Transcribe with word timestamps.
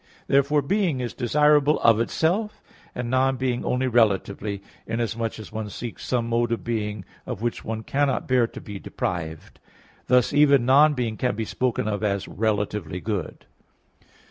Therefore 0.25 0.63
being 0.63 0.99
is 0.99 1.13
desirable 1.13 1.79
of 1.81 1.99
itself; 1.99 2.59
and 2.95 3.07
non 3.11 3.37
being 3.37 3.63
only 3.63 3.85
relatively, 3.85 4.63
inasmuch 4.87 5.37
as 5.37 5.51
one 5.51 5.69
seeks 5.69 6.03
some 6.07 6.27
mode 6.27 6.51
of 6.51 6.63
being 6.63 7.05
of 7.27 7.43
which 7.43 7.63
one 7.63 7.83
cannot 7.83 8.27
bear 8.27 8.47
to 8.47 8.59
be 8.59 8.79
deprived; 8.79 9.59
thus 10.07 10.33
even 10.33 10.65
non 10.65 10.95
being 10.95 11.17
can 11.17 11.35
be 11.35 11.45
spoken 11.45 11.87
of 11.87 12.03
as 12.03 12.27
relatively 12.27 12.99
good. 12.99 13.45